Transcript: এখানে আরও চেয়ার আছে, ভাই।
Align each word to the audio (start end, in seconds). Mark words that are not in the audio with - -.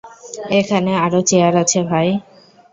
এখানে 0.59 0.91
আরও 1.05 1.19
চেয়ার 1.29 1.53
আছে, 1.63 1.79
ভাই। 1.89 2.07